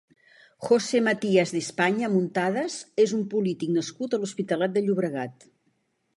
[0.67, 5.49] Jose Matias de España Muntadas és un polític nascut a l'Hospitalet de Llobregat.